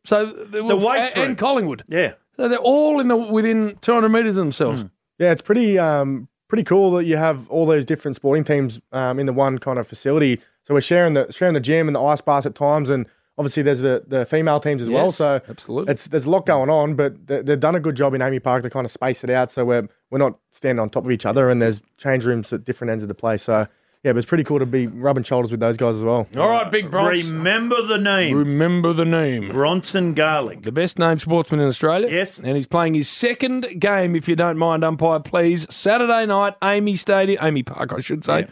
So 0.05 0.27
there 0.27 0.65
were, 0.65 0.77
weights 0.77 1.13
and. 1.15 1.37
Collingwood. 1.37 1.85
Yeah. 1.89 2.13
So 2.37 2.49
they're 2.49 2.59
all 2.59 3.01
in 3.01 3.09
the 3.09 3.17
within 3.17 3.79
200 3.81 4.09
metres 4.09 4.37
of 4.37 4.45
themselves. 4.45 4.85
Yeah, 5.19 5.31
it's 5.33 5.43
pretty 5.43 5.79
um, 5.79 6.29
pretty 6.49 6.65
cool 6.65 6.91
that 6.93 7.05
you 7.05 7.17
have 7.17 7.49
all 7.49 7.67
those 7.67 7.85
different 7.85 8.17
sporting 8.17 8.45
teams 8.45 8.81
um, 8.93 9.19
in 9.19 9.27
the 9.27 9.33
one 9.33 9.59
kind 9.59 9.79
of 9.79 9.87
facility. 9.87 10.41
So 10.65 10.75
we're 10.75 10.81
sharing 10.81 11.13
the 11.15 11.31
sharing 11.31 11.55
the 11.55 11.61
gym 11.61 11.89
and 11.89 11.95
the 11.95 12.03
ice 12.03 12.21
bars 12.21 12.47
at 12.47 12.55
times, 12.55 12.91
and 12.91 13.07
obviously 13.39 13.63
there's 13.63 13.81
the, 13.81 14.05
the 14.07 14.25
female 14.25 14.59
teams 14.61 14.83
as 14.83 14.89
well. 14.91 15.13
So 15.13 15.41
absolutely. 15.49 15.93
it's 15.93 16.09
there's 16.09 16.25
a 16.25 16.31
lot 16.31 16.47
going 16.47 16.71
on, 16.71 16.95
but 16.97 17.27
they- 17.27 17.43
they've 17.43 17.61
done 17.61 17.75
a 17.75 17.81
good 17.81 17.95
job 17.97 18.15
in 18.15 18.21
AAMI 18.21 18.43
Park 18.43 18.63
to 18.65 18.71
kind 18.71 18.85
of 18.85 18.91
space 18.91 19.23
it 19.25 19.31
out, 19.31 19.53
so 19.53 19.65
we're 19.65 19.89
we're 20.11 20.19
not 20.19 20.39
standing 20.53 20.81
on 20.81 20.91
top 20.91 21.05
of 21.05 21.11
each 21.13 21.27
other, 21.27 21.51
and 21.51 21.61
there's 21.63 21.83
change 21.99 22.25
rooms 22.25 22.53
at 22.53 22.65
different 22.65 22.91
ends 22.91 23.03
of 23.05 23.09
the 23.09 23.15
place. 23.15 23.43
So 23.43 23.67
yeah, 24.05 24.13
but 24.13 24.19
it's 24.19 24.27
pretty 24.27 24.45
cool 24.45 24.59
to 24.59 24.67
be 24.67 24.87
rubbing 24.87 25.25
shoulders 25.25 25.51
with 25.51 25.61
those 25.61 25.79
guys 25.79 25.97
as 25.97 26.05
well. 26.05 26.29
All 26.37 26.49
right, 26.51 26.71
Big 26.71 26.91
Bronx. 26.91 27.25
Remember 27.25 27.81
the 27.81 27.97
name 27.97 28.37
Remember 28.37 28.93
the 28.93 29.07
name. 29.07 29.49
Bronson 29.49 30.13
Garlick. 30.13 30.63
The 30.63 30.73
best 30.73 30.99
named 30.99 31.23
sportsman 31.23 31.61
in 31.61 31.69
Australia. 31.69 32.09
Yes. 32.11 32.39
And 32.39 32.55
he's 32.55 32.67
playing 32.67 32.93
his 32.93 33.09
second 33.09 33.81
game, 33.81 34.15
if 34.15 34.29
you 34.29 34.37
don't 34.37 34.59
mind, 34.59 34.85
umpire, 34.85 35.21
please. 35.21 35.67
Saturday 35.75 36.27
night, 36.27 36.61
AAMI 36.61 36.99
Stadium, 36.99 37.43
AAMI 37.43 37.65
Park, 37.65 37.95
I 37.95 38.01
should 38.01 38.25
say, 38.27 38.47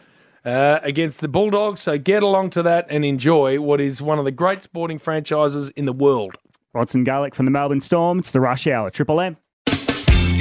uh, 0.46 0.80
against 0.82 1.20
the 1.20 1.28
Bulldogs. 1.28 1.82
So 1.82 1.98
get 1.98 2.22
along 2.22 2.50
to 2.50 2.62
that 2.62 2.86
and 2.88 3.04
enjoy 3.04 3.60
what 3.60 3.78
is 3.78 4.00
one 4.00 4.18
of 4.18 4.24
the 4.24 4.32
great 4.32 4.62
sporting 4.62 4.98
franchises 4.98 5.68
in 5.70 5.84
the 5.84 5.92
world. 5.92 6.34
Bronson 6.72 7.04
Garlick 7.04 7.34
from 7.34 7.44
the 7.44 7.50
Melbourne 7.50 7.82
Storm. 7.82 8.20
It's 8.20 8.30
the 8.30 8.40
rush 8.40 8.66
hour. 8.66 8.90
Triple 8.90 9.20
M. 9.20 9.36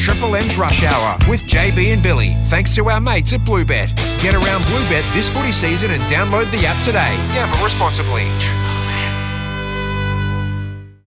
Triple 0.01 0.35
M's 0.35 0.57
Rush 0.57 0.83
Hour 0.83 1.19
with 1.29 1.43
JB 1.43 1.93
and 1.93 2.01
Billy. 2.01 2.33
Thanks 2.47 2.73
to 2.73 2.89
our 2.89 2.99
mates 2.99 3.33
at 3.33 3.41
Bluebet. 3.41 3.95
Get 4.19 4.33
around 4.33 4.61
Bluebet 4.63 5.13
this 5.13 5.29
footy 5.29 5.51
season 5.51 5.91
and 5.91 6.01
download 6.03 6.49
the 6.49 6.65
app 6.65 6.83
today. 6.83 7.15
Gamble 7.35 7.63
responsibly. 7.63 8.25